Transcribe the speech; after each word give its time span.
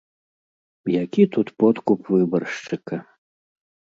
Які 1.01 1.23
тут 1.35 1.47
подкуп 1.63 2.01
выбаршчыка? 2.13 2.97